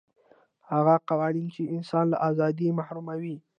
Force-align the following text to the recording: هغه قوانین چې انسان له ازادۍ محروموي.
هغه 0.71 0.95
قوانین 1.09 1.47
چې 1.55 1.71
انسان 1.75 2.05
له 2.09 2.17
ازادۍ 2.29 2.69
محروموي. 2.79 3.35